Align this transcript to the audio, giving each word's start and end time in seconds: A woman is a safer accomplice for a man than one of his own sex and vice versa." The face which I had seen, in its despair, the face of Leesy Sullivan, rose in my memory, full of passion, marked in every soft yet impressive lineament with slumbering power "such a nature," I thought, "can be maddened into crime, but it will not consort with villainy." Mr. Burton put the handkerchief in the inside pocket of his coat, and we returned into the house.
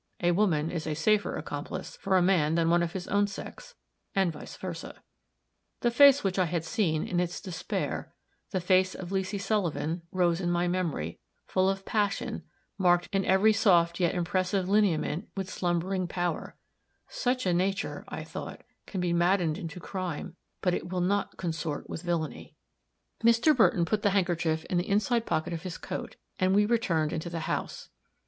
A 0.21 0.31
woman 0.31 0.71
is 0.71 0.87
a 0.87 0.95
safer 0.95 1.35
accomplice 1.35 1.95
for 1.97 2.17
a 2.17 2.23
man 2.23 2.55
than 2.55 2.71
one 2.71 2.81
of 2.81 2.93
his 2.93 3.07
own 3.09 3.27
sex 3.27 3.75
and 4.15 4.33
vice 4.33 4.57
versa." 4.57 5.03
The 5.81 5.91
face 5.91 6.23
which 6.23 6.39
I 6.39 6.45
had 6.45 6.65
seen, 6.65 7.05
in 7.05 7.19
its 7.19 7.39
despair, 7.39 8.11
the 8.49 8.59
face 8.59 8.95
of 8.95 9.11
Leesy 9.11 9.37
Sullivan, 9.39 10.01
rose 10.11 10.41
in 10.41 10.49
my 10.49 10.67
memory, 10.67 11.19
full 11.45 11.69
of 11.69 11.85
passion, 11.85 12.41
marked 12.79 13.09
in 13.13 13.23
every 13.25 13.53
soft 13.53 13.99
yet 13.99 14.15
impressive 14.15 14.67
lineament 14.67 15.27
with 15.37 15.51
slumbering 15.51 16.07
power 16.07 16.55
"such 17.07 17.45
a 17.45 17.53
nature," 17.53 18.03
I 18.07 18.23
thought, 18.23 18.63
"can 18.87 19.01
be 19.01 19.13
maddened 19.13 19.59
into 19.59 19.79
crime, 19.79 20.35
but 20.61 20.73
it 20.73 20.89
will 20.89 21.01
not 21.01 21.37
consort 21.37 21.87
with 21.87 22.01
villainy." 22.01 22.55
Mr. 23.23 23.55
Burton 23.55 23.85
put 23.85 24.01
the 24.01 24.09
handkerchief 24.09 24.65
in 24.65 24.79
the 24.79 24.89
inside 24.89 25.27
pocket 25.27 25.53
of 25.53 25.61
his 25.61 25.77
coat, 25.77 26.15
and 26.39 26.55
we 26.55 26.65
returned 26.65 27.13
into 27.13 27.29
the 27.29 27.41
house. 27.41 27.89